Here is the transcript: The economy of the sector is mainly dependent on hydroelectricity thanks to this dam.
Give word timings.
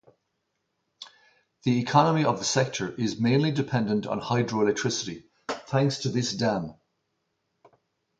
The 1.61 1.79
economy 1.79 2.25
of 2.25 2.39
the 2.39 2.43
sector 2.43 2.91
is 2.95 3.19
mainly 3.19 3.51
dependent 3.51 4.07
on 4.07 4.19
hydroelectricity 4.19 5.25
thanks 5.67 5.99
to 5.99 6.09
this 6.09 6.33
dam. 6.33 6.73